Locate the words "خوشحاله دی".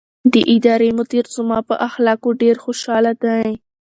2.63-3.47